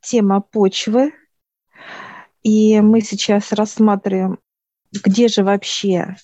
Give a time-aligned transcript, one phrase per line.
[0.00, 1.12] тема почвы.
[2.42, 4.38] И мы сейчас рассматриваем,
[4.92, 6.16] где же вообще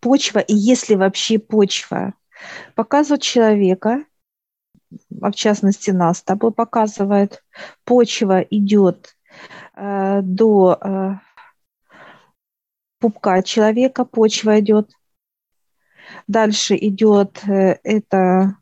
[0.00, 2.14] почва и есть ли вообще почва.
[2.74, 4.04] Показывают человека,
[5.22, 7.42] а в частности нас с тобой показывает,
[7.84, 9.16] почва идет
[9.74, 11.10] э, до э,
[12.98, 14.90] пупка человека, почва идет.
[16.26, 18.56] Дальше идет э, это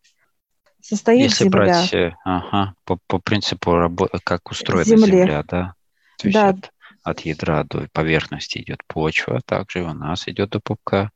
[0.83, 1.59] состоит Если земля.
[1.59, 5.23] брать э, ага, по, по принципу работы, как устроена Земле.
[5.23, 5.75] Земля, да?
[6.19, 6.49] То есть да.
[6.51, 11.11] от, от ядра до поверхности идет почва, также у нас идет до пупка.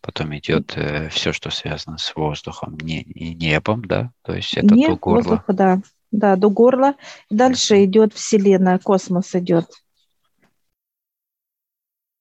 [0.00, 4.74] Потом идет э, все, что связано с воздухом не, и небом, да, то есть это
[4.74, 5.16] Не до горла.
[5.16, 5.80] воздуха, да,
[6.10, 6.94] да, до горла.
[7.28, 9.66] Дальше идет Вселенная, космос идет.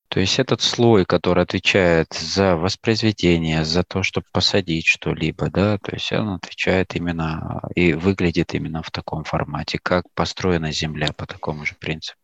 [0.10, 5.92] То есть этот слой, который отвечает за воспроизведение, за то, чтобы посадить что-либо, да, то
[5.94, 11.64] есть он отвечает именно и выглядит именно в таком формате, как построена Земля по такому
[11.64, 12.20] же принципу.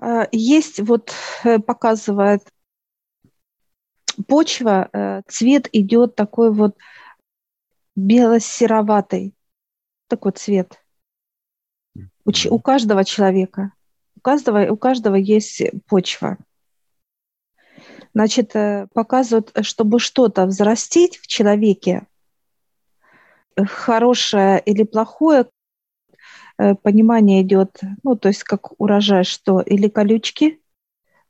[0.00, 2.42] А, есть, вот э, показывает
[4.28, 6.76] почва, э, цвет идет такой вот
[7.96, 9.34] бело-сероватый,
[10.08, 10.78] такой цвет
[12.24, 13.72] у, у каждого человека.
[14.24, 16.38] Каждого, у каждого есть почва.
[18.14, 22.06] Значит, э, показывают, чтобы что-то взрастить в человеке,
[23.54, 25.50] хорошее или плохое,
[26.56, 30.58] э, понимание идет, ну, то есть как урожай, что или колючки,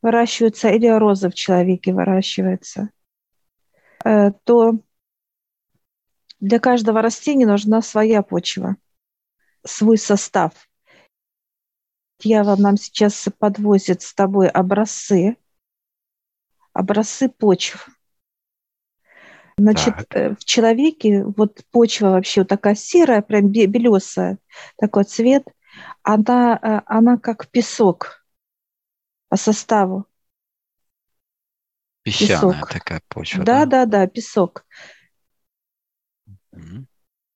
[0.01, 2.91] выращиваются или роза в человеке выращивается,
[4.05, 4.79] э, то
[6.39, 8.77] для каждого растения нужна своя почва,
[9.65, 10.69] свой состав.
[12.23, 15.37] Я вам нам сейчас подвозит с тобой образцы,
[16.73, 17.89] образцы почв.
[19.57, 20.17] Значит, так.
[20.17, 24.39] Э, в человеке вот почва вообще вот такая серая, прям белесая,
[24.77, 25.47] такой цвет,
[26.03, 28.25] она, э, она как песок
[29.29, 30.07] по составу.
[32.03, 32.71] Песчаная песок.
[32.71, 33.45] такая почва.
[33.45, 34.67] Да, да, да, да песок.
[36.53, 36.85] Mm-hmm.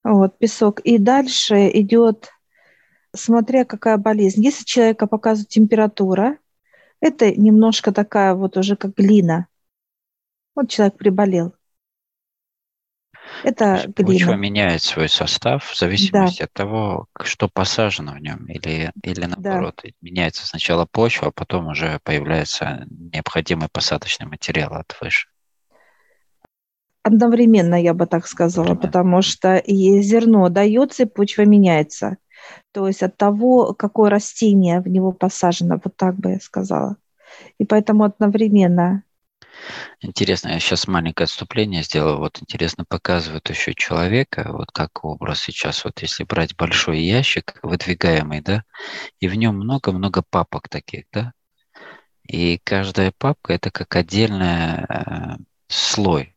[0.05, 0.81] Вот, песок.
[0.81, 2.31] И дальше идет,
[3.15, 4.45] смотря какая болезнь.
[4.45, 6.39] Если человека показывает температура,
[7.01, 9.47] это немножко такая вот уже как глина.
[10.55, 11.55] Вот человек приболел.
[13.45, 14.13] Это глина.
[14.13, 16.45] Почва меняет свой состав в зависимости да.
[16.45, 19.91] от того, что посажено в нем, или, или наоборот, да.
[20.01, 25.29] меняется сначала почва, а потом уже появляется необходимый посадочный материал от выше.
[27.03, 32.17] Одновременно, я бы так сказала, потому что и зерно дается, и почва меняется.
[32.73, 36.97] То есть от того, какое растение в него посажено, вот так бы я сказала.
[37.59, 39.03] И поэтому одновременно
[40.01, 42.19] Интересно, я сейчас маленькое отступление сделаю.
[42.19, 48.41] Вот интересно показывает еще человека, вот как образ сейчас, вот если брать большой ящик, выдвигаемый,
[48.41, 48.63] да,
[49.21, 51.33] и в нем много-много папок таких, да,
[52.29, 55.37] и каждая папка это как отдельный э,
[55.69, 56.37] слой.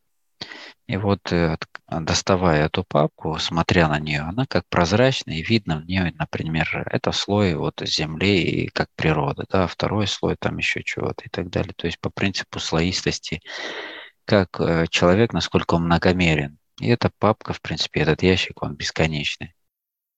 [0.86, 1.56] И вот э,
[2.00, 7.12] доставая эту папку, смотря на нее, она как прозрачная, и видно в нее, например, это
[7.12, 11.74] слой вот земли и как природа, да, второй слой там еще чего-то и так далее.
[11.76, 13.40] То есть по принципу слоистости,
[14.24, 16.58] как э, человек, насколько он многомерен.
[16.80, 19.54] И эта папка, в принципе, этот ящик, он бесконечный.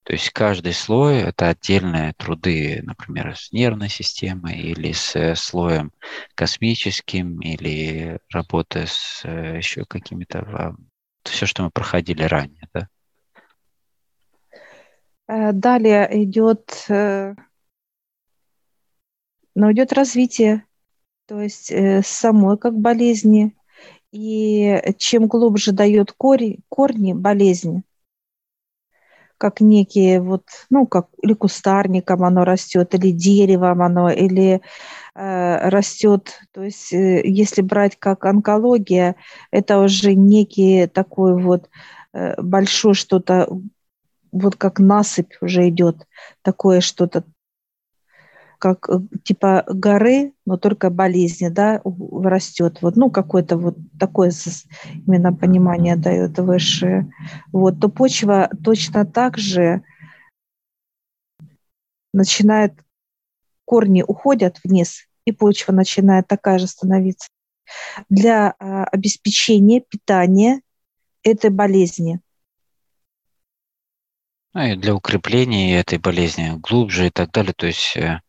[0.05, 5.93] То есть каждый слой– это отдельные труды, например, с нервной системой или с э, слоем
[6.35, 10.77] космическим, или работа с э, еще какими-то…
[11.25, 12.89] Все, что мы проходили ранее, да?
[15.27, 17.33] Э, далее идет, ну,
[19.55, 20.65] идет развитие,
[21.27, 21.73] то есть
[22.07, 23.57] самой как болезни.
[24.13, 27.83] И чем глубже дает корень, корни болезни,
[29.39, 34.61] как некие вот, ну, как или кустарником оно растет, или деревом оно, или э,
[35.15, 36.41] растет.
[36.53, 39.17] То есть, э, если брать как онкология,
[39.51, 41.71] это уже некий такой вот
[42.13, 43.49] э, большой что-то,
[44.33, 46.07] вот как насыпь уже идет,
[46.43, 47.25] такое что-то
[48.65, 52.79] как э, типа горы, но только болезни, да, растет.
[52.81, 54.33] Вот, ну, какое-то вот такое
[55.07, 57.13] именно понимание дает высшее.
[57.53, 59.83] Вот, то почва точно так же
[62.15, 62.73] начинает,
[63.67, 67.29] корни уходят вниз, и почва начинает такая же становиться
[68.09, 70.61] для а, обеспечения питания
[71.23, 72.21] этой болезни.
[74.53, 77.55] Ну и для укрепления этой болезни глубже и так далее.
[77.57, 78.21] То есть э,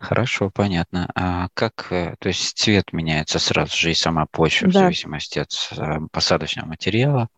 [0.00, 1.10] Хорошо, понятно.
[1.14, 5.50] А как, э, то есть цвет меняется сразу же и сама почва в зависимости от
[5.72, 7.28] э, посадочного материала.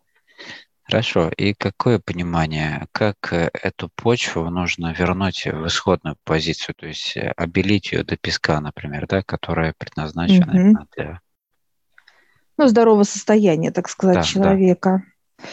[0.85, 1.29] Хорошо.
[1.37, 7.31] И какое понимание, как э, эту почву нужно вернуть в исходную позицию, то есть э,
[7.37, 10.57] обелить ее до песка, например, да, которая предназначена угу.
[10.57, 11.21] именно для...
[12.57, 15.03] Ну, здорового состояния, так сказать, да, человека.
[15.37, 15.45] Да.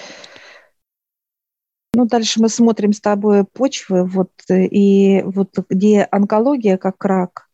[1.94, 7.48] Ну, дальше мы смотрим с тобой почвы, вот, э, и вот где онкология как рак,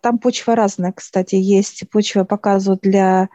[0.00, 1.88] там почва разная, кстати, есть.
[1.90, 3.28] Почва показывают для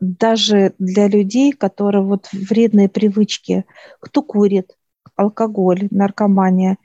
[0.00, 3.64] даже для людей, которые вот вредные привычки,
[4.00, 4.76] кто курит,
[5.16, 6.78] алкоголь, наркомания.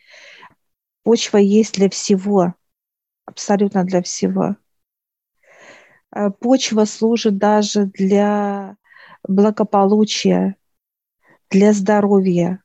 [1.03, 2.53] Почва есть для всего,
[3.25, 4.55] абсолютно для всего.
[6.13, 8.77] Э, почва служит даже для
[9.27, 10.55] благополучия,
[11.49, 12.61] для здоровья.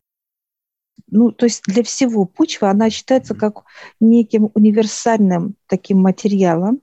[1.09, 3.65] Ну, то есть для всего почва, она считается как
[4.00, 6.81] неким универсальным таким материалом,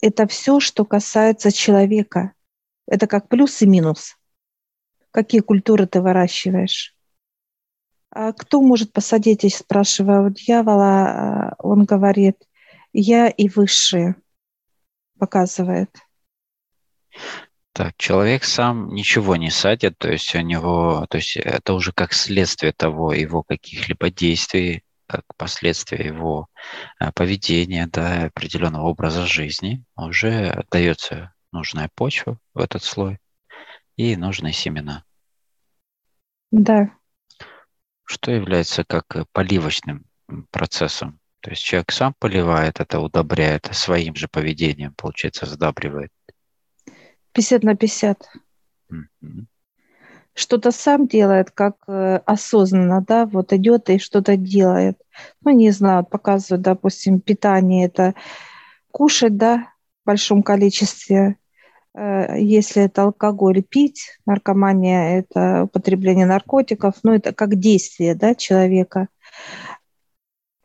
[0.00, 2.32] это все, что касается человека.
[2.86, 4.16] Это как плюс и минус.
[5.10, 6.94] Какие культуры ты выращиваешь?
[8.10, 12.36] А кто может посадить, я спрашиваю у дьявола, а он говорит,
[12.92, 14.16] я и высшие,
[15.18, 15.90] показывает.
[17.72, 22.12] Так, человек сам ничего не садит, то есть у него, то есть это уже как
[22.12, 26.48] следствие того его каких-либо действий, как последствия его
[27.00, 33.18] э, поведения, да, определенного образа жизни, уже дается нужная почва в этот слой
[33.96, 35.04] и нужные семена.
[36.50, 36.90] Да.
[38.04, 40.04] Что является как поливочным
[40.50, 41.18] процессом?
[41.40, 46.12] То есть человек сам поливает это, удобряет, своим же поведением, получается, задабривает.
[47.32, 48.28] 50 на 50.
[48.92, 49.46] Mm-hmm
[50.38, 54.96] что-то сам делает, как э, осознанно, да, вот идет и что-то делает.
[55.42, 58.14] Ну, не знаю, показывает, допустим, питание это
[58.92, 59.72] кушать, да,
[60.04, 61.38] в большом количестве,
[61.94, 69.08] э, если это алкоголь пить, наркомания– это употребление наркотиков, ну, это как действие, да, человека.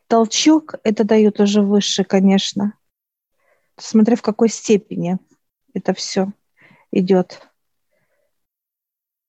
[0.06, 2.74] Толчок– это дает уже выше, конечно,
[3.78, 5.18] смотря в какой степени
[5.74, 6.32] это все
[6.92, 7.50] идет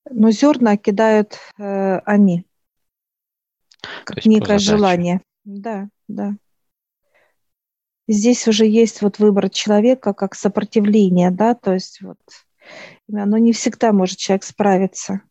[0.09, 2.45] но зерна кидают э, они,
[4.03, 5.21] как некое желание.
[5.43, 6.35] Да, да.
[8.07, 12.19] Здесь уже есть вот выбор человека как сопротивление, да, то есть вот,
[13.07, 15.21] но не всегда может человек справиться.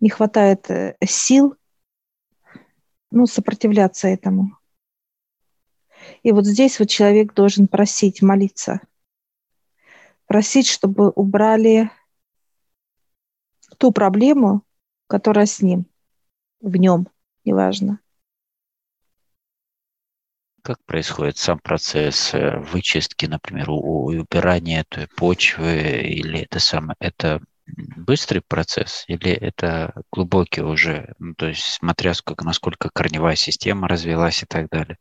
[0.00, 1.56] Не хватает э, сил,
[3.10, 4.58] ну, сопротивляться этому.
[6.22, 8.80] И вот здесь вот человек должен просить, молиться.
[10.26, 11.90] Просить, чтобы убрали
[13.84, 14.62] ту проблему,
[15.08, 15.84] которая с ним,
[16.62, 17.06] в нем,
[17.44, 17.98] неважно.
[20.62, 27.42] Как происходит сам процесс э, вычистки, например, у, убирания той почвы, или это самое, это
[27.66, 34.42] быстрый процесс, или это глубокий уже, ну, то есть смотря сколько, насколько корневая система развилась
[34.42, 34.96] и так далее?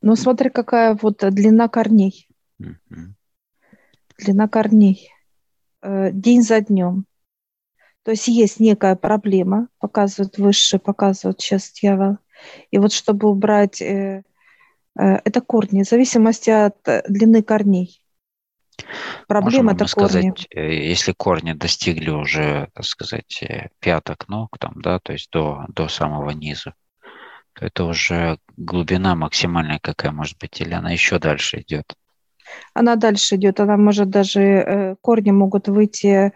[0.00, 2.26] Ну, смотри, какая вот длина корней.
[2.60, 3.12] Mm-hmm.
[4.18, 5.12] Длина корней.
[5.80, 7.04] Э, день за днем.
[8.02, 12.18] То есть есть некая проблема, показывает высшее, показывает сейчас дьявол.
[12.70, 14.22] И вот чтобы убрать э,
[14.98, 16.76] э, это корни, в зависимости от
[17.08, 18.02] длины корней.
[19.26, 20.32] Проблема это корни.
[20.32, 23.44] Сказать, если корни достигли уже, так сказать,
[23.80, 26.74] пяток ног, там, да, то есть до, до самого низа,
[27.52, 31.92] то это уже глубина максимальная какая может быть, или она еще дальше идет?
[32.74, 36.32] Она дальше идет, она может даже, э, корни могут выйти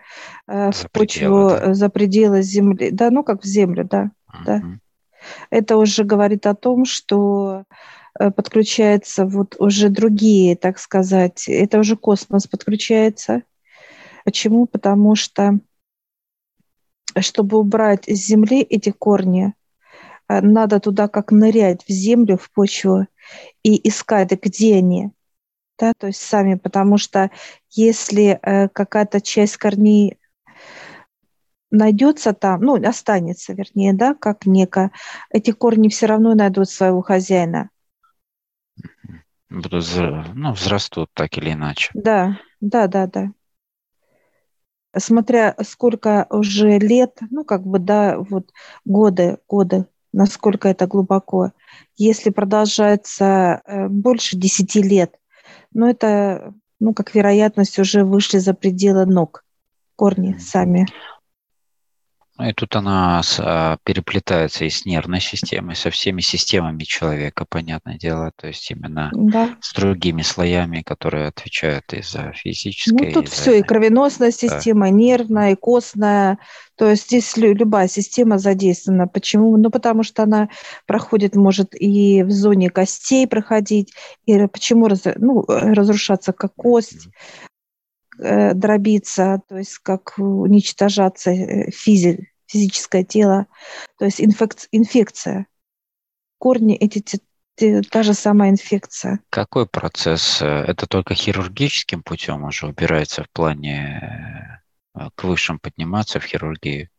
[0.47, 1.75] э, в почву да?
[1.75, 4.45] за пределы земли, да, ну как в землю, да, uh-huh.
[4.45, 4.62] да.
[5.50, 7.64] Это уже говорит о том, что
[8.19, 13.42] э, подключаются вот уже другие, так сказать, это уже космос подключается.
[14.25, 14.66] Почему?
[14.66, 15.59] Потому что
[17.19, 19.54] чтобы убрать из земли эти корни,
[20.28, 23.07] надо туда как нырять в землю, в почву
[23.62, 25.11] и искать, где они
[25.83, 27.33] да, то есть сами, потому что
[27.71, 30.17] если э, какая-то часть корней
[31.73, 34.93] найдется там, ну, останется, вернее, да, как неко,
[35.31, 37.71] эти корни все равно найдут своего хозяина.
[39.51, 39.85] Будут,
[40.35, 41.91] ну, взрастут так или иначе.
[41.95, 43.33] Да, да, да, да.
[44.97, 48.53] Смотря сколько уже лет, ну, как бы, да, вот
[48.85, 51.51] годы, годы, насколько это глубоко.
[51.97, 55.17] Если продолжается э, больше десяти лет,
[55.73, 59.45] но это, ну, как вероятность, уже вышли за пределы ног
[59.97, 60.87] корни сами.
[62.39, 67.99] Ну и тут она а, переплетается и с нервной системой, со всеми системами человека, понятное
[67.99, 69.51] дело, то есть именно Да.
[69.61, 73.35] с другими слоями, которые отвечают и за физическое, Ну, тут и за...
[73.37, 74.37] все, и кровеносная Да.
[74.37, 76.39] система, и нервная, и костная.
[76.83, 79.07] То есть здесь лю- любая система задействована.
[79.07, 79.57] Почему?
[79.57, 80.49] Ну, потому что она
[80.85, 83.95] проходит, может и в зоне костей проходить.
[84.27, 87.07] И почему раз- ну, э, разрушаться как кость,
[88.19, 93.47] э, дробиться, то есть как уничтожаться э, физи- физическое тело,
[93.97, 95.47] то есть инфек- инфекция.
[96.39, 97.21] Корни эти
[97.91, 99.21] та же самая инфекция.
[99.31, 100.43] Какой процесс?
[100.43, 104.42] Это только хирургическим путем уже убирается в плане
[104.95, 106.91] к высшим подниматься в хирургии?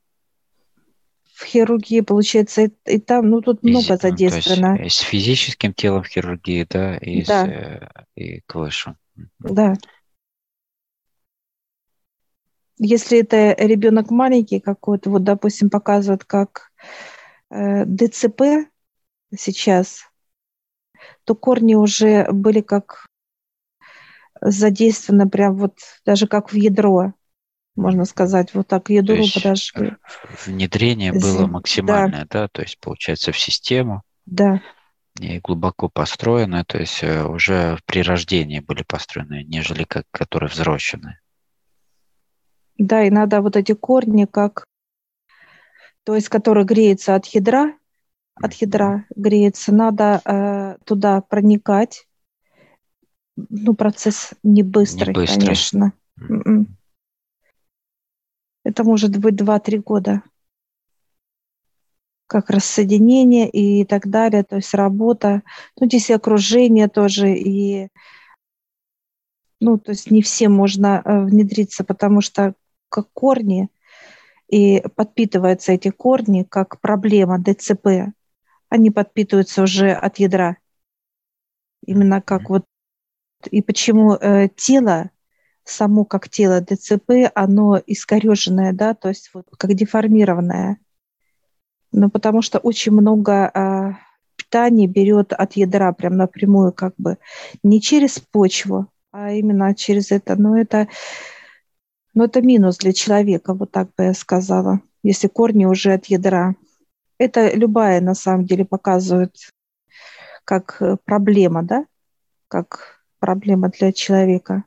[1.34, 4.90] В хирургии, получается, и, и там, ну, тут Физи- много ну, то есть задействовано.
[4.90, 7.48] с физическим телом в хирургии, да, и, с, Да.
[7.48, 8.98] э, и к высшим.
[9.40, 9.74] Да.
[12.78, 16.72] Если это ребенок маленький какой-то, вот, допустим, показывают как
[17.50, 18.70] э, ДЦП
[19.36, 20.04] сейчас,
[21.24, 23.06] то корни уже были как
[24.42, 27.14] задействованы прям вот даже как в ядро,
[27.76, 29.92] можно сказать, вот так есть подошли.
[30.06, 34.62] в- внедрение было максимальное, да, то есть получается в систему Да,
[35.20, 41.20] и глубоко построено, то есть э, уже при рождении были построены, нежели как которые взросленные.
[42.78, 44.66] да, и надо вот эти корни как,
[46.04, 47.74] то есть который греется от ядра,
[48.36, 52.08] от ядра греется, надо э, туда проникать.
[53.36, 55.38] Ну, процесс не быстрый, быстрый.
[55.40, 55.94] конечно.
[56.20, 56.68] М-м.
[58.64, 60.24] Это может быть 2-3 года.
[62.28, 65.44] Как рассоединение и так далее, то есть работа.
[65.80, 67.90] Ну, здесь и окружение тоже, и
[69.60, 72.54] ну, то есть не всем можно э, внедриться, потому что
[72.90, 73.70] как корни,
[74.50, 78.14] и подпитываются эти корни как проблема ДЦП,
[78.70, 80.58] они подпитываются уже от ядра.
[81.86, 82.66] Именно как вот
[83.52, 85.10] и почему э, тело,
[85.64, 90.78] само как тело ДЦП, оно искореженное, да, то есть вот как деформированное.
[91.92, 93.92] Ну, потому что очень много э,
[94.36, 97.18] питания берет от ядра прям напрямую, как бы
[97.62, 100.36] не через почву, а именно через это.
[100.36, 100.88] Но это,
[102.14, 106.56] но это минус для человека, вот так бы я сказала, если корни уже от ядра.
[107.20, 109.36] Это любая, на самом деле, показывает
[110.46, 111.86] как э, проблема, да,
[112.48, 114.64] как проблема для человека.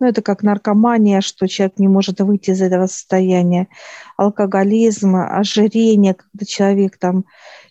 [0.00, 3.66] Ну, это как наркомания, что человек не может выйти из этого состояния,
[4.16, 7.24] алкоголизм, ожирение, когда человек там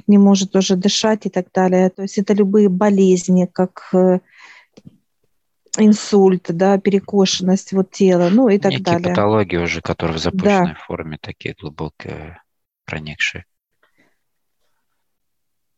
[0.07, 1.89] не может уже дышать и так далее.
[1.89, 4.19] То есть это любые болезни, как э,
[5.77, 9.09] инсульт, да, перекошенность вот тела, ну и так Некие далее.
[9.09, 12.09] патологии уже, которые в запущенной форме, такие глубоко
[12.85, 13.45] проникшие.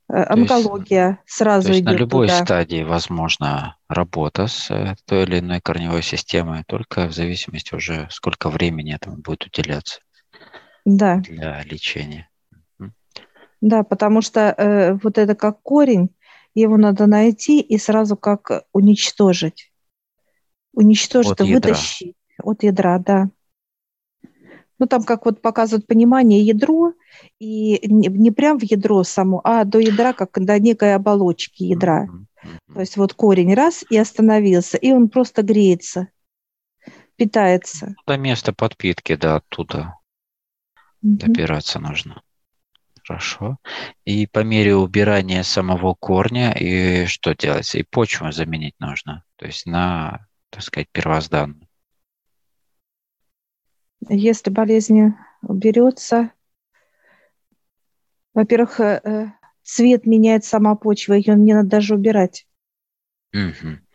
[0.10, 2.44] Э, То есть- Онкология сразу То есть на идет любой туда.
[2.44, 8.50] стадии возможна работа с э, той или иной корневой системой, только в зависимости уже, сколько
[8.50, 10.00] времени этому будет уделяться
[10.86, 11.18] Да.
[11.18, 12.28] для лечения.
[13.62, 16.10] Да, потому что э, вот это как корень,
[16.56, 19.72] его надо найти и сразу как уничтожить.
[20.74, 21.56] Уничтожить, От ядра.
[21.56, 23.30] вытащить от ядра, да.
[24.80, 26.94] Ну, там как вот показывают понимание ядро,
[27.40, 32.08] и не, не прям в ядро само, а до ядра, как до некой оболочки ядра.
[32.74, 36.10] То есть вот корень раз и остановился, и он просто греется,
[37.16, 37.96] питается.
[38.06, 39.96] До места подпитки, да, оттуда
[41.02, 41.18] Мгм.
[41.18, 42.22] добираться нужно.
[43.08, 43.58] Хорошо.
[44.06, 47.80] И по мере убирания самого корня, и что делается?
[47.80, 49.24] И почву заменить нужно.
[49.38, 51.68] То есть на, так сказать, первозданную.
[54.08, 56.32] Если болезнь уберется,
[58.40, 59.26] во-первых, э, э,
[59.64, 62.48] цвет меняет сама почва, ее не надо даже убирать.
[63.34, 63.86] Мгм.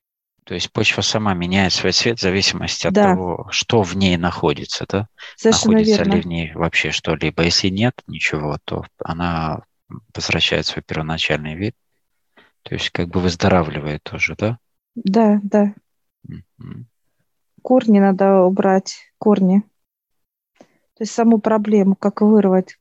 [0.44, 3.14] То есть почва сама меняет свой цвет в зависимости от Да.
[3.14, 5.08] того, что в ней находится, да?
[5.36, 6.12] Совершенно находится верно.
[6.12, 7.42] ли в ней вообще что-либо.
[7.42, 9.62] Если нет ничего, то она
[10.14, 11.74] возвращает свой первоначальный вид.
[12.62, 14.58] То есть как бы выздоравливает тоже, да?
[14.94, 15.74] Да, да.
[16.24, 16.86] Мгм.
[17.62, 19.62] Корни надо убрать, корни.
[20.58, 22.78] То есть саму проблему, как вырвать.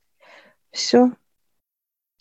[0.71, 1.11] Все.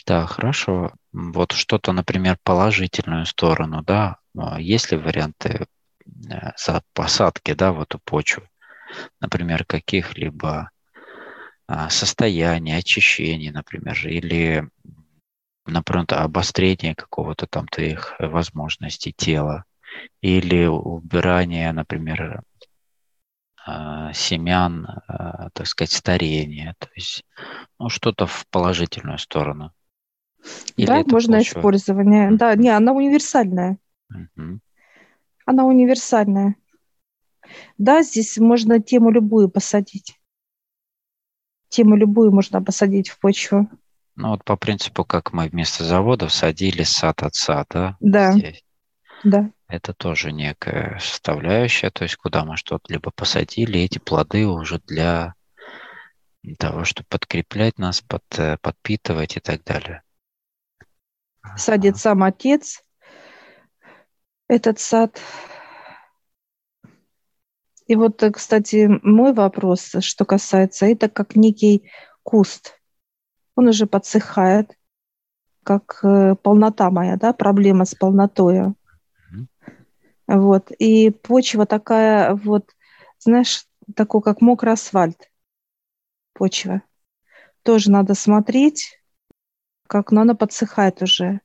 [0.06, 0.92] Да, хорошо.
[1.12, 4.16] Вот что-то, например, положительную сторону, да?
[4.36, 5.66] А Есть ли варианты
[6.30, 6.50] э,
[6.94, 8.42] посадки, да, в эту почву?
[9.20, 10.70] Например, каких-либо
[11.66, 14.68] а, состояний, очищений, например, или,
[15.66, 19.64] например, обострения какого-то там твоих возможностей тела,
[20.20, 22.42] или убирание, например,
[23.66, 24.86] э, семян,
[25.54, 27.24] так сказать, старения, то есть
[27.78, 29.72] ну, что-то в положительную сторону.
[30.76, 31.58] Или да, можно почва?
[31.58, 32.30] использование.
[32.30, 32.36] Mm-hmm.
[32.36, 33.78] Да, не, она универсальная.
[34.12, 34.58] Mm-hmm.
[35.46, 36.56] Она универсальная.
[37.78, 40.18] Да, здесь можно тему любую посадить.
[41.68, 43.68] Тему любую можно посадить в почву.
[44.14, 47.96] Ну вот по принципу, как мы вместо заводов садили сад отца, да?
[48.00, 48.32] Да.
[48.32, 48.64] Здесь.
[49.24, 49.50] Да.
[49.68, 55.34] Это тоже некая составляющая, то есть куда мы что-то либо посадили, эти плоды уже для
[56.58, 60.02] того, чтобы подкреплять нас, под, э, подпитывать и так далее.
[61.56, 62.82] Садит сам отец
[64.48, 65.20] этот сад.
[67.86, 71.90] И вот, э, кстати, мой вопрос, что касается, это как некий
[72.22, 72.78] куст.
[73.54, 74.76] Он уже подсыхает,
[75.62, 78.74] как э, полнота моя, да, проблема с полнотой.
[80.26, 80.70] Вот.
[80.78, 82.70] И почва такая вот,
[83.18, 85.30] знаешь, такой, как мокрый асфальт.
[86.32, 86.82] Почва.
[87.62, 89.01] Тоже надо смотреть,
[89.92, 91.42] как, но она подсыхает уже.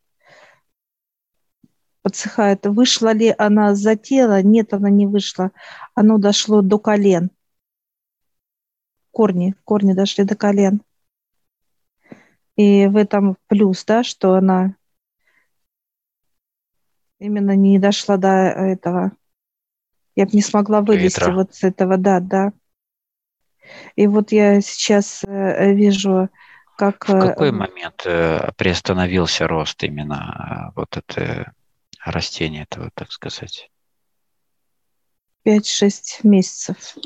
[2.01, 2.65] Подсыхает.
[2.65, 4.41] Вышла ли она за тело?
[4.41, 5.51] Нет, она не вышла.
[5.95, 7.29] Оно дошло до колен.
[9.11, 10.81] Корни, корни дошли до колен.
[12.55, 14.77] И в этом плюс, да, что она
[17.19, 19.11] именно не дошла до этого.
[20.15, 21.33] Я бы не смогла вылезти Ветра.
[21.33, 22.53] вот с этого, да, да.
[23.97, 26.29] И вот я сейчас э, вижу,
[26.77, 27.07] как...
[27.07, 31.53] В э, какой момент э, приостановился рост именно вот это
[32.05, 33.69] растение этого, так сказать?
[35.45, 36.97] 5-6 месяцев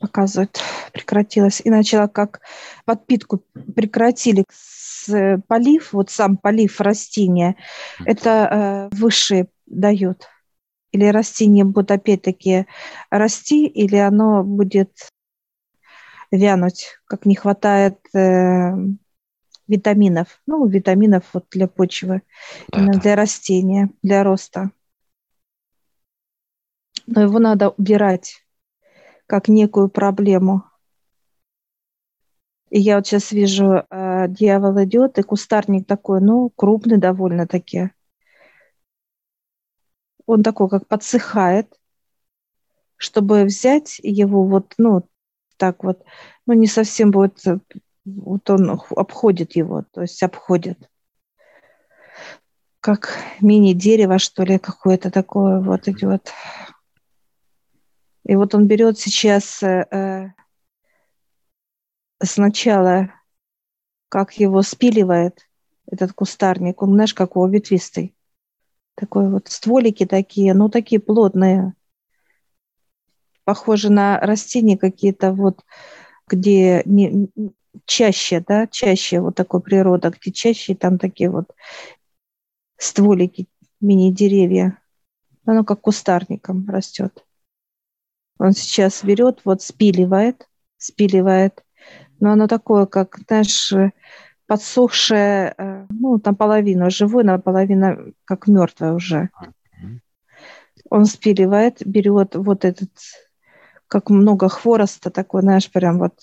[0.00, 0.60] показывает,
[0.92, 1.60] прекратилось.
[1.64, 2.40] И начала как
[2.84, 3.44] подпитку
[3.76, 7.56] прекратили с полив, вот сам полив растения,
[8.04, 10.26] это э, выше дает.
[10.92, 12.66] Или растение будет опять-таки
[13.10, 14.90] расти, или оно будет
[16.30, 18.72] вянуть, как не хватает э,
[19.66, 20.40] витаминов.
[20.46, 22.22] Ну, витаминов вот для почвы,
[22.68, 23.00] да, именно да.
[23.00, 24.70] для растения, для роста.
[27.06, 28.44] Но его надо убирать
[29.26, 30.64] как некую проблему.
[32.70, 37.90] И я вот сейчас вижу, э, дьявол идет, и кустарник такой, ну, крупный довольно-таки.
[40.26, 41.80] Он такой, как подсыхает,
[42.96, 45.08] чтобы взять его вот, ну,
[45.60, 46.02] так вот,
[46.46, 47.44] ну, не совсем будет,
[48.06, 50.78] вот он обходит его, то есть обходит.
[52.80, 56.32] Как мини-дерево, что ли, какое-то такое вот идет.
[58.24, 60.28] И вот он берет сейчас э, э,
[62.22, 63.12] сначала,
[64.08, 65.46] как его спиливает
[65.90, 68.14] этот кустарник, он, знаешь, как его ветвистый.
[68.94, 71.74] Такой вот стволики такие, ну, такие плотные.
[73.44, 75.64] Похожи на растения какие-то вот,
[76.28, 77.28] где не,
[77.86, 81.50] чаще, да, чаще вот такой природа, где чаще там такие вот
[82.76, 83.48] стволики,
[83.80, 84.78] мини-деревья.
[85.44, 87.24] Оно как кустарником растет.
[88.38, 90.48] Он сейчас берет, вот спиливает,
[90.78, 91.62] спиливает,
[92.20, 93.72] но оно такое, как, знаешь,
[94.46, 99.30] подсохшее, э, ну, там половина живой, наполовина как мертвая уже.
[100.88, 102.90] Он спиливает, берет вот этот,
[103.90, 106.14] как много хвороста такой, знаешь, прям вот.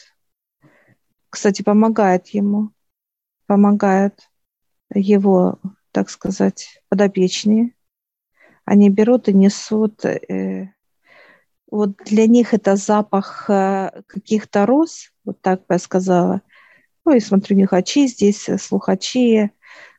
[1.29, 2.71] Кстати, помогает ему,
[3.45, 4.29] помогает
[4.93, 5.59] его,
[5.91, 7.73] так сказать, подопечные.
[8.63, 10.73] Они берут и несут э,
[11.69, 16.41] вот для них это запах э, каких-то роз, вот так бы я сказала.
[17.03, 19.51] Ну и смотрю, нюхачи здесь, э, слухачи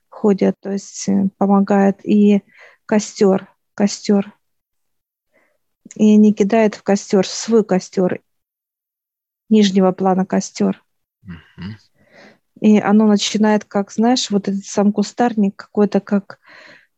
[0.08, 2.00] ходят, то есть помогает.
[2.02, 2.42] И
[2.86, 4.37] костер, костер.
[5.94, 8.20] И они кидают в костер, в свой костер,
[9.48, 10.82] нижнего плана костер.
[12.60, 16.40] И оно начинает, как, знаешь, вот этот сам кустарник какой-то, как,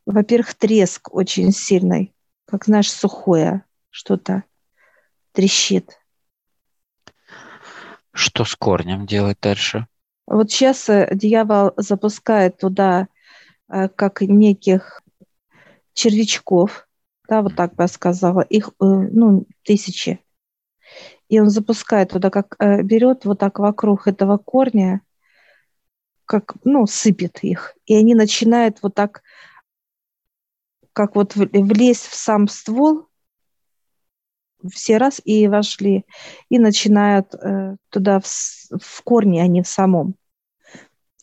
[0.07, 2.15] во-первых, треск очень сильный,
[2.47, 4.45] как, знаешь, сухое что-то
[5.33, 5.99] трещит.
[8.13, 9.87] Что с корнем делать дальше?
[10.27, 13.09] Вот сейчас э, дьявол запускает туда
[13.69, 15.03] э, как неких
[15.93, 16.89] червячков,
[17.31, 20.21] да, вот так бы я сказала, их, э, ну, тысячи.
[21.29, 25.03] И он запускает туда, как берет вот так вокруг этого корня,
[26.25, 27.77] как, ну, сыпет их.
[27.87, 29.23] И они начинают вот так,
[30.93, 33.07] как вот влезть в сам ствол,
[34.69, 36.05] все раз и вошли,
[36.49, 40.17] и начинают э, туда в, в корне, а не в самом.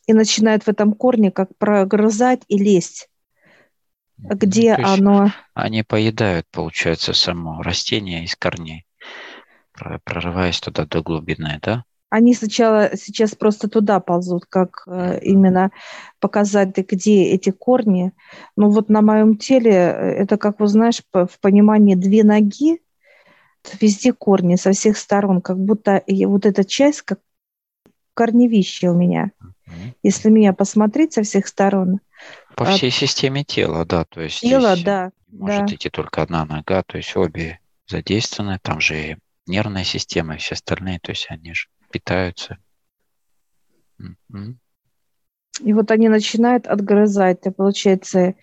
[0.08, 3.07] И начинают в этом корне как прогрызать и лезть.
[4.18, 5.32] Где ну, оно...
[5.54, 8.86] Они поедают, получается, само растение из корней.
[9.74, 11.84] прорываясь туда до глубины, да?
[12.10, 15.72] Они сначала сейчас просто туда ползут, как э, именно
[16.20, 18.14] показать, где эти корни.
[18.56, 22.82] Но вот на моем теле э, это, как вы знаешь, в понимании две ноги,
[23.82, 27.20] везде корни со всех сторон, как будто и вот эта часть как
[28.14, 29.32] корневище у меня.
[30.02, 32.00] Если меня посмотреть со всех сторон.
[32.58, 34.40] По а, всей системе тела, да, то есть.
[34.40, 35.12] Тело, да.
[35.28, 35.76] Может да.
[35.76, 40.56] идти только одна нога, то есть обе задействованы, там же и нервная система, и все
[40.56, 42.58] остальные, то есть они же питаются.
[44.00, 48.34] И вот они начинают отгрызать, и получается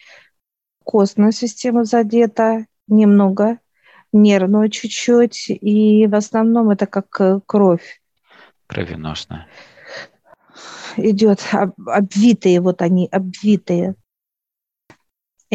[0.85, 3.59] костная система задета немного,
[4.13, 8.01] нервную чуть-чуть, и в основном это как э, кровь.
[8.69, 9.49] Кровеносная.
[10.97, 13.97] Идет об, обвитые, вот они обвитые.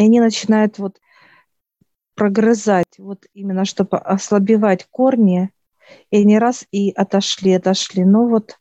[0.00, 0.98] И они начинают вот
[2.14, 5.50] прогрызать, вот именно чтобы ослабевать корни,
[6.08, 8.06] и не раз и отошли, отошли.
[8.06, 8.58] Но вот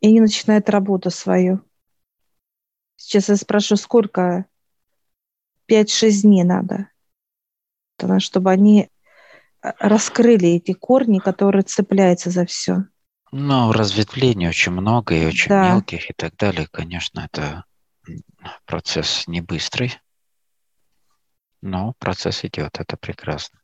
[0.00, 1.60] и не начинает работу свою.
[2.96, 4.46] Сейчас я спрошу, сколько?
[5.70, 6.90] 5-6 дней надо,
[8.18, 8.88] чтобы они
[9.62, 12.86] э, раскрыли эти корни, которые цепляются за все.
[13.30, 15.74] Ну, разветвлений очень много и очень да.
[15.74, 16.66] мелких и так далее.
[16.72, 17.66] Конечно, это
[18.66, 19.94] процесс не быстрый,
[21.60, 23.58] но процесс идет, это прекрасно.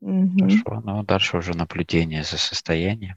[0.00, 0.38] Угу.
[0.38, 3.16] Хорошо, ну дальше уже наблюдение за состоянием.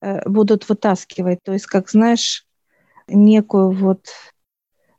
[0.00, 2.46] Э, будут вытаскивать, то есть, как знаешь,
[3.06, 4.06] некую вот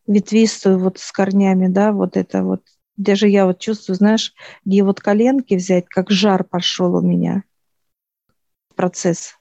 [0.07, 2.63] ветвистую вот с корнями, да, вот это вот.
[2.97, 4.33] Даже я вот чувствую, знаешь,
[4.65, 7.43] где вот коленки взять, как жар пошел у меня.
[8.75, 9.35] Процесс.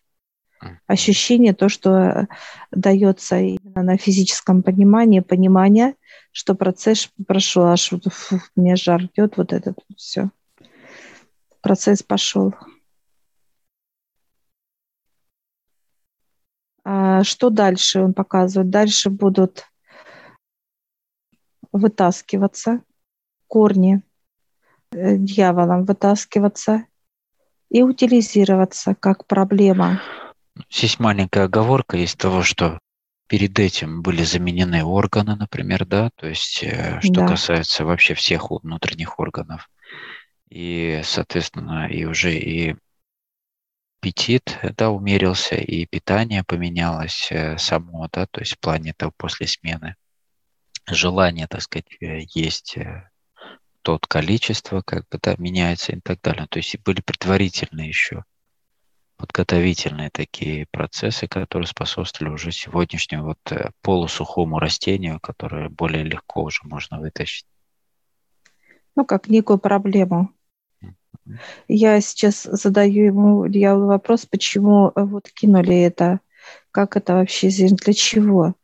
[0.86, 2.28] Ощущение, то, что
[2.70, 5.94] дается именно на физическом понимании, понимание,
[6.32, 10.30] что процесс прошел, аж фу, мне жар идет, вот этот вот все
[11.60, 12.54] процесс пошел.
[16.84, 18.70] А что дальше он показывает?
[18.70, 19.66] Дальше будут
[21.72, 22.82] вытаскиваться
[23.46, 24.02] корни
[24.90, 26.86] э, дьяволом, вытаскиваться
[27.68, 30.00] и утилизироваться как проблема.
[30.70, 32.78] Здесь маленькая оговорка из того, что
[33.30, 37.28] перед этим были заменены органы, например, да, то есть э, что да.
[37.28, 39.70] касается вообще всех внутренних органов
[40.48, 42.74] и, соответственно, и уже и
[44.00, 49.46] аппетит, да, умерился, и питание поменялось э, само, да, то есть в плане того после
[49.46, 49.94] смены.
[50.88, 52.78] Желание, так сказать, э, есть
[53.82, 56.48] тот количество, как бы, да, меняется и так далее.
[56.50, 58.24] То есть и были предварительные еще
[59.20, 66.98] подготовительные такие процессы, которые способствовали уже сегодняшнему вот полусухому растению, которое более легко уже можно
[66.98, 67.46] вытащить.
[68.96, 70.32] Ну, как некую проблему
[71.68, 76.20] я сейчас задаю ему дьяволу вопрос, почему э, вот кинули это,
[76.70, 78.54] как это вообще для чего?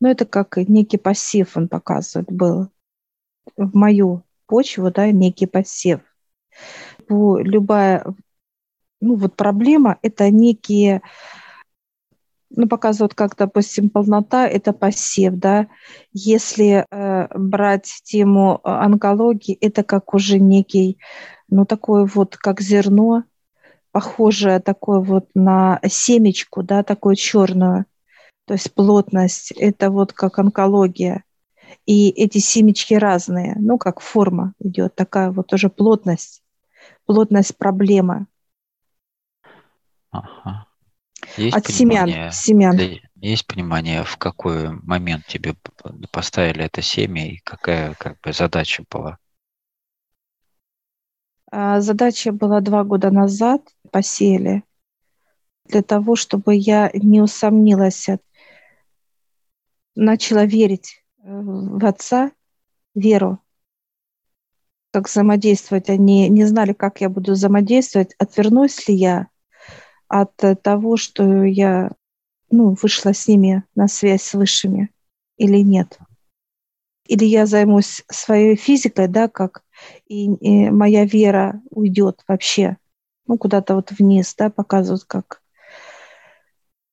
[0.00, 2.68] Ну, это как некий пассив он показывает был
[3.56, 6.00] в мою почву, да, некий пассив.
[7.08, 8.04] Любая,
[9.04, 11.02] ну, вот проблема– это некие
[12.56, 15.66] ну, показывают, как, допустим, полнота– это пассив, да.
[16.12, 20.98] Если э, брать тему э, онкологии, это как уже некий
[21.48, 23.24] ну, такое вот, как зерно,
[23.92, 27.86] похожее такое вот на семечку, да, такое черное.
[28.46, 31.24] То есть плотность– это вот как онкология.
[31.86, 36.42] И эти семечки разные, ну, как форма идет, такая вот тоже плотность,
[37.06, 38.26] плотность проблемы.
[40.14, 40.66] Ага.
[41.36, 42.78] Есть От семян, семян.
[43.16, 45.56] Есть понимание, в какой момент тебе
[46.12, 49.18] поставили это семя и какая как бы задача была?
[51.50, 54.62] А, задача была два года назад, посеяли,
[55.64, 58.06] для того, чтобы я не усомнилась,
[59.96, 62.30] начала верить э, в Отца,
[62.94, 63.40] веру,
[64.92, 65.88] как взаимодействовать.
[65.88, 69.28] Они не знали, как я буду взаимодействовать, отвернусь ли я
[70.20, 71.90] от того, что я
[72.50, 74.90] ну, вышла с ними на связь с высшими
[75.36, 75.98] или нет.
[77.06, 79.62] Или я займусь своей физикой, да, как
[80.06, 82.76] и, и моя вера уйдет вообще,
[83.26, 85.42] ну, куда-то вот вниз, да, показывают, как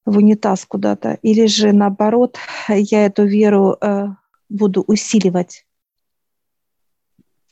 [0.06, 1.20] в унитаз куда-то.
[1.22, 4.08] Или же наоборот, я эту веру э,
[4.50, 5.66] буду усиливать.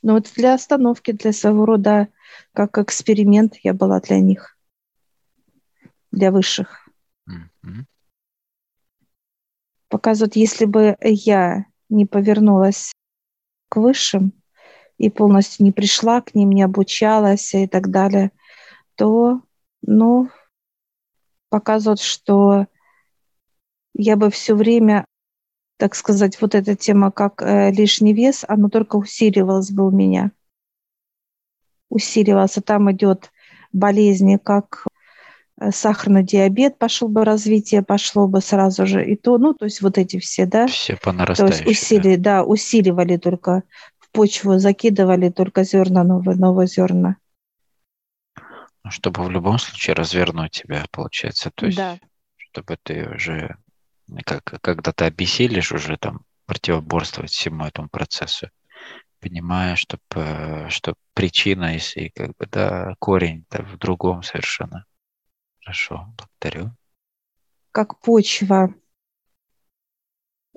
[0.02, 2.08] Но вот для остановки, для своего рода,
[2.52, 4.56] как эксперимент я была для них,
[6.10, 6.88] для высших.
[7.28, 7.84] Mm-hmm.
[9.88, 12.92] Показывают, если бы я не повернулась
[13.68, 14.32] к высшим,
[15.00, 18.32] и полностью не пришла к ним, не обучалась и так далее,
[18.96, 19.40] то,
[19.80, 20.28] ну,
[21.48, 22.66] показывает, что
[23.94, 25.06] я бы все время,
[25.78, 30.32] так сказать, вот эта тема, как э, лишний вес, она только усиливалась бы у меня.
[31.88, 32.60] Усиливался.
[32.60, 33.32] Там идет
[33.72, 34.86] болезни, как
[35.70, 39.98] сахарный диабет пошел бы, развитие пошло бы сразу же, и то, ну, то есть вот
[39.98, 40.66] эти все, да?
[40.66, 41.12] Все по.
[41.12, 42.38] То есть усили, да.
[42.38, 43.62] да, усиливали только
[43.98, 47.16] в почву, закидывали только зерна, новые, новые зерна.
[48.82, 51.50] Ну, чтобы в любом случае развернуть тебя, получается.
[51.54, 51.98] То есть, да.
[52.38, 53.56] чтобы ты уже,
[54.24, 58.48] как, когда ты обессилишь, уже там противоборствовать всему этому процессу,
[59.20, 59.98] понимая, что,
[60.70, 64.86] что причина, если как бы, да, корень в другом совершенно.
[65.62, 66.70] Хорошо, благодарю.
[67.72, 68.74] Как почва,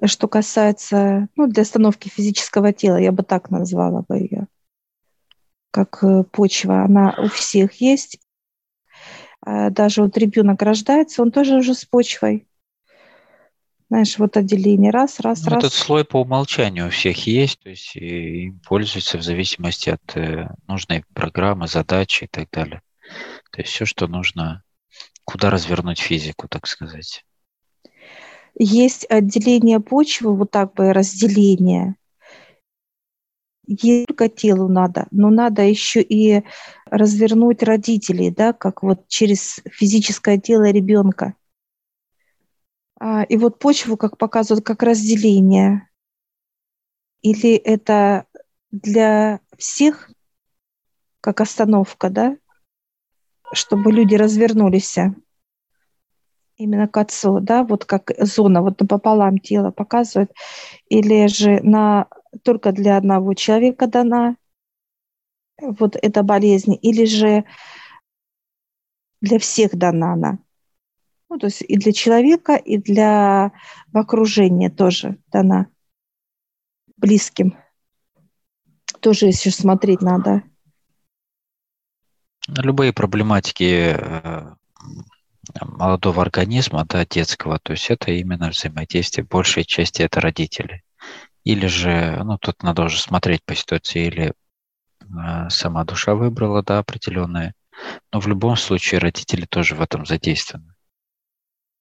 [0.03, 4.47] что касается, ну, для остановки физического тела, я бы так назвала бы ее
[5.73, 8.19] как э, почва, она у всех есть.
[9.41, 12.47] А даже вот ребенок рождается, он тоже уже с почвой.
[13.89, 15.63] Знаешь, вот отделение раз, раз, ну, раз.
[15.63, 20.47] Этот слой по умолчанию у всех есть, то есть им пользуются в зависимости от э,
[20.67, 22.83] нужной программы, задачи и так далее.
[23.51, 24.63] То есть все, что нужно,
[25.25, 27.25] куда развернуть физику, так сказать.
[28.57, 31.95] Есть отделение почвы, вот так бы разделение
[33.67, 36.43] не только телу надо, но надо еще и
[36.86, 41.36] развернуть родителей, да, как вот через физическое тело ребенка.
[42.99, 45.89] А, и вот почву, как показывают, как разделение.
[47.21, 48.25] Или это
[48.71, 50.12] для всех,
[51.21, 52.38] как остановка, да,
[53.53, 54.97] чтобы люди развернулись
[56.57, 60.31] именно к отцу, да, вот как зона, вот напополам тело показывает,
[60.87, 62.07] или же на
[62.43, 64.37] только для одного человека дана
[65.59, 67.45] вот эта болезнь, или же
[69.21, 70.39] для всех дана она.
[71.29, 73.53] Ну, то есть и для человека, и для
[73.93, 75.67] окружения тоже дана
[76.97, 77.57] близким.
[78.99, 80.43] Тоже еще смотреть надо.
[82.47, 84.56] Любые проблематики э,
[85.62, 90.84] молодого организма, да, детского, то есть это именно взаимодействие, большей части это родители.
[91.43, 94.34] Или же, ну, тут надо уже смотреть по ситуации, или
[95.01, 97.53] э, сама душа выбрала, да, определенное.
[98.12, 100.73] Но в любом случае родители тоже в этом задействованы.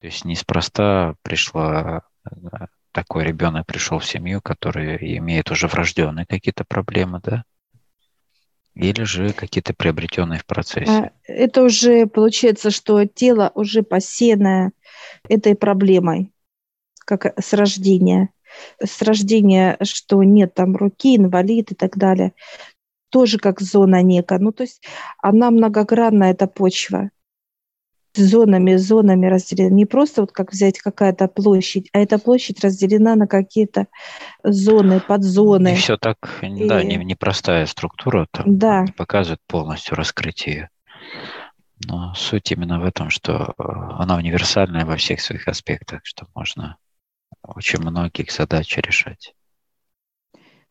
[0.01, 6.65] То есть неспроста пришла да, такой ребенок пришел в семью, который имеет уже врожденные какие-то
[6.65, 7.45] проблемы, да?
[8.75, 10.91] Или же какие-то приобретенные в процессе.
[10.91, 14.73] А, это уже получается, что тело уже посеянное
[15.29, 16.33] этой проблемой,
[17.05, 18.31] как с рождения
[18.83, 22.33] с рождения, что нет там руки, инвалид и так далее,
[23.11, 24.39] тоже как зона некая.
[24.39, 24.83] Ну, то есть
[25.19, 27.11] она многогранная, эта почва.
[28.15, 29.71] Зонами, зонами разделена.
[29.71, 33.87] Не просто вот как взять какая-то площадь, а эта площадь разделена на какие-то
[34.45, 35.73] зоны, подзоны.
[35.73, 36.69] И все так, и...
[36.69, 38.83] да, не, непростая структура, там да.
[38.83, 40.69] не показывает полностью раскрытие.
[41.87, 43.63] Но суть именно в этом, что э,
[43.99, 46.77] она универсальная во всех своих аспектах, что можно
[47.43, 49.35] очень многих задач решать.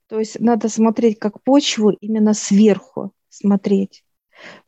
[0.07, 4.03] То есть надо смотреть как почву именно сверху смотреть.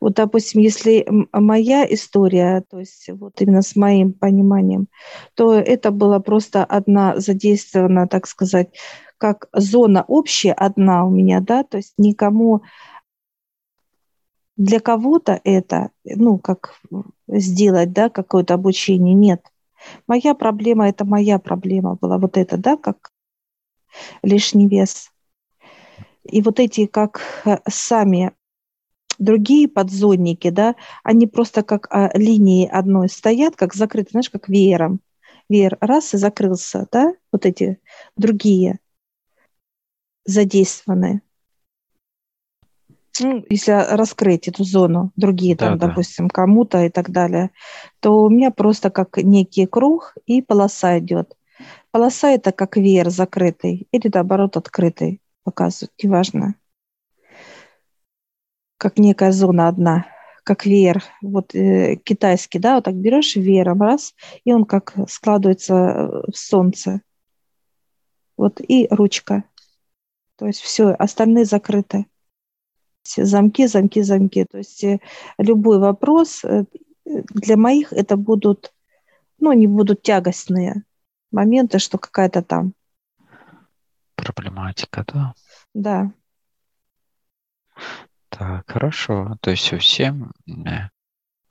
[0.00, 4.88] Вот, допустим, если моя история, то есть вот именно с моим пониманием,
[5.34, 8.68] то это была просто одна задействована, так сказать,
[9.18, 12.62] как зона общая одна у меня, да, то есть никому
[14.56, 16.80] для кого-то это, ну, как
[17.26, 19.44] сделать, да, какое-то обучение, нет.
[20.06, 23.10] Моя проблема– это моя проблема была, вот это, да, как
[24.22, 25.10] лишний вес.
[26.24, 28.32] И вот эти, как э, сами
[29.18, 35.00] другие подзонники, да, они просто как а, линии одной стоят, как закрыты, знаешь, как веером.
[35.48, 37.78] Веер раз и закрылся, да, вот эти
[38.16, 38.78] другие
[40.24, 41.20] задействованные
[43.20, 47.50] ну, если раскрыть эту зону, другие там, да, допустим, кому-то и так далее,
[48.00, 51.36] то у меня просто как некий круг и полоса идет.
[51.90, 56.56] Полоса это как веер закрытый или наоборот открытый показывает, неважно.
[58.84, 60.04] Как некая зона одна,
[60.42, 65.74] как веер, вот э, китайский, да, вот так берешь веером раз, и он как складывается
[65.74, 67.00] э, в солнце.
[68.36, 69.44] Вот и ручка.
[70.36, 72.04] То есть все, остальные закрыты
[73.04, 74.44] замки, замки, замки.
[74.44, 74.98] То есть э,
[75.38, 76.66] любой вопрос э,
[77.06, 78.74] для моих это будут,
[79.38, 80.84] ну, не будут тягостные
[81.30, 82.74] моменты, что какая-то там.
[84.14, 85.34] Проблематика, да?
[85.72, 86.12] Да.
[88.36, 89.36] Так, хорошо.
[89.40, 90.32] То есть всем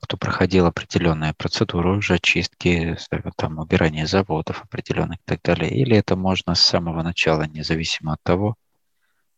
[0.04, 2.94] кто проходил определенные процедуры уже очистки,
[3.36, 8.22] там, убирания заводов определенных и так далее, или это можно с самого начала, независимо от
[8.22, 8.56] того,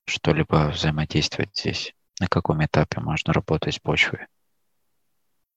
[0.06, 1.94] что-либо взаимодействовать здесь?
[2.18, 4.26] На каком этапе можно работать с почвой?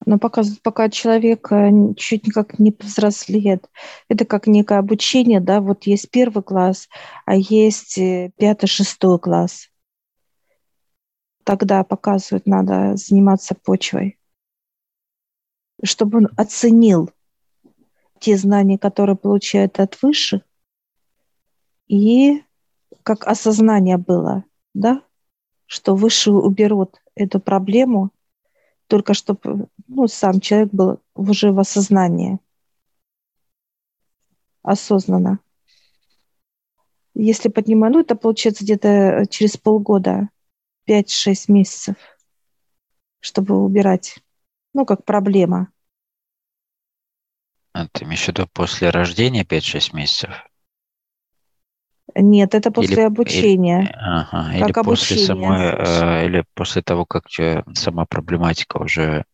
[0.06, 3.68] Но пока, пока человек э, чуть никак не повзрослеет,
[4.10, 6.88] это как некое обучение, да, вот есть первый класс,
[7.26, 9.69] а есть э, пятый, шестой класс.
[11.50, 14.20] Тогда показывают, надо заниматься почвой,
[15.84, 17.10] чтобы он оценил
[18.20, 20.44] те знания, которые получает от высших,
[21.88, 22.44] и
[23.02, 24.44] как осознание было,
[24.76, 25.02] да,
[25.66, 28.12] что выше уберут эту проблему,
[28.86, 32.38] только чтобы ну, сам человек был уже в осознании,
[34.62, 35.40] осознанно.
[37.16, 40.30] Если поднимаю, ну, это получается где-то через полгода,
[40.90, 41.96] 5-6 месяцев,
[43.20, 44.18] чтобы убирать,
[44.74, 45.72] ну, как проблема.
[47.74, 50.32] А ты имеешь в виду после рождения 5-6 месяцев?
[52.16, 53.82] Нет, это после или, обучения.
[53.82, 57.26] Или, ага, как или после самой, э, или после того, как
[57.76, 59.26] сама проблематика уже,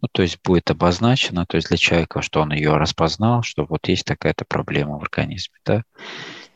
[0.00, 3.88] ну, то есть будет обозначена, то есть для человека, что он ее распознал, что вот
[3.88, 5.82] есть такая-то проблема в организме, да,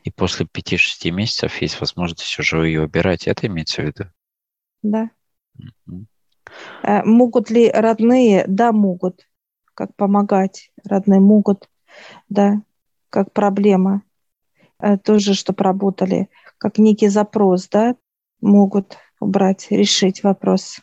[0.04, 3.26] и после 5-6 месяцев есть возможность уже ее убирать.
[3.26, 4.04] Это имеется в виду?
[4.82, 5.10] Да.
[5.86, 6.06] Угу.
[7.04, 8.44] могут ли родные?
[8.46, 9.28] Да, могут.
[9.74, 10.72] Как помогать?
[10.84, 11.68] Родные могут,
[12.28, 12.62] да,
[13.10, 14.02] как проблема
[14.80, 17.96] Э, тоже, чтобы работали, как некий запрос, да,
[18.40, 20.80] могут убрать, решить вопрос.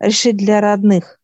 [0.00, 1.20] Решить для родных,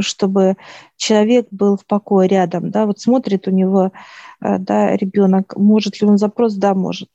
[0.00, 0.56] чтобы
[0.96, 3.92] человек был в покое рядом, да, вот смотрит у него,
[4.40, 7.10] э, да, ребенок, может ли он запрос, да, может.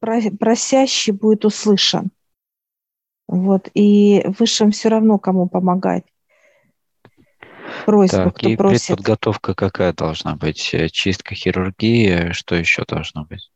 [0.00, 2.10] Просящий будет услышан.
[3.26, 6.04] Вот, и высшим все равно кому помогать
[7.84, 8.86] просьбу, так, кто и просит.
[8.88, 10.70] предподготовка какая должна быть?
[10.72, 13.50] Э, чистка хирургии, что еще должно быть?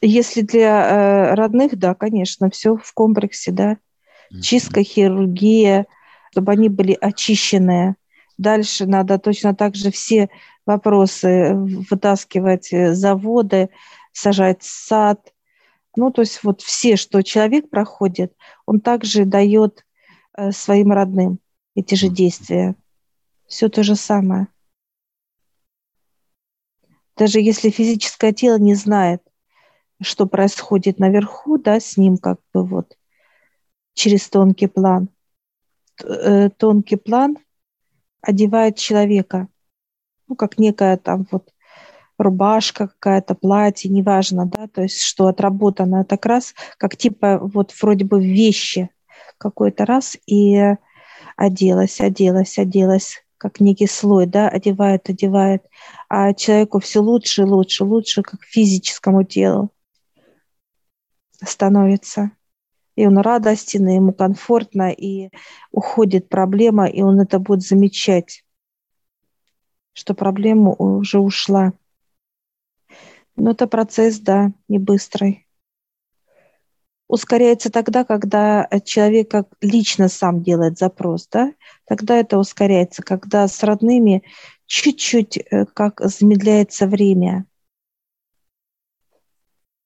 [0.00, 3.72] Если для э, родных, да, конечно, все в комплексе, да.
[3.72, 4.40] Mm-hmm.
[4.40, 5.86] Чистка, хирургия,
[6.32, 7.96] чтобы они были очищенные.
[8.38, 10.28] Дальше надо точно так же все
[10.66, 13.70] вопросы вытаскивать э, заводы,
[14.12, 15.32] сажать сад.
[15.96, 18.34] Ну, то есть вот все, что человек проходит,
[18.66, 19.84] он также дает
[20.36, 21.40] э, своим родным
[21.74, 22.74] эти же действия
[23.46, 24.48] все то же самое.
[27.16, 29.22] Даже если физическое тело не знает,
[30.02, 32.98] что происходит наверху, да, с ним как бы вот
[33.94, 35.08] через тонкий план,
[36.04, 37.38] э, тонкий план
[38.20, 39.48] одевает человека,
[40.28, 41.54] ну, как некая там вот
[42.18, 48.04] рубашка какая-то, платье, неважно, да, то есть что отработано так раз, как типа вот вроде
[48.04, 48.90] бы вещи
[49.38, 50.76] какой-то раз и
[51.36, 55.62] оделась, оделась, оделась, как некий слой, да, одевает, одевает,
[56.08, 59.70] а человеку все лучше лучше, лучше, как физическому телу
[61.44, 62.30] становится.
[62.96, 65.28] И он радостен, и ему комфортно, и
[65.70, 68.42] уходит проблема, и он это будет замечать,
[69.92, 71.74] что проблема уже ушла.
[73.36, 75.46] Но это процесс, да, не быстрый
[77.08, 81.52] ускоряется тогда, когда человек как лично сам делает запрос, да,
[81.86, 84.22] тогда это ускоряется, когда с родными
[84.66, 87.46] чуть-чуть э, как замедляется время.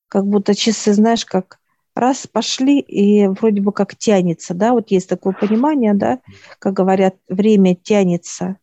[0.09, 1.61] Как будто часы, знаешь, как
[1.95, 6.21] раз пошли и вроде бы как тянется, да, вот есть такое понимание, да,
[6.59, 8.57] как говорят, время тянется.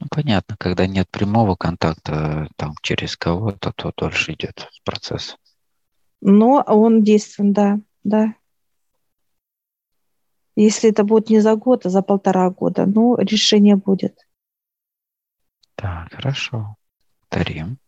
[0.00, 5.36] Ну, понятно, когда нет прямого контакта там через кого-то, то дольше идет процесс
[6.20, 8.34] но он действен, да, да.
[10.56, 14.18] Если это будет не за год, а за полтора года, ну, решение будет.
[15.76, 16.76] Так, хорошо.
[17.30, 17.78] Благодарим.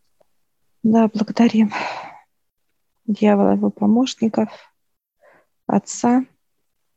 [0.85, 1.73] Да, благодарим.
[3.07, 4.49] Дьявола его помощников,
[5.66, 6.25] отца,